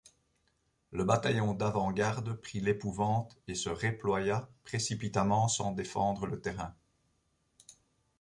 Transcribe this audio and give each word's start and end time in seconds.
Le 0.91 1.03
bataillon 1.03 1.53
d'avant-garde 1.53 2.33
prit 2.33 2.59
l'épouvante, 2.59 3.37
et 3.47 3.53
se 3.53 3.69
reploya 3.69 4.49
précipitamment 4.63 5.47
sans 5.47 5.73
défendre 5.73 6.25
le 6.25 6.41
terrain. 6.41 6.73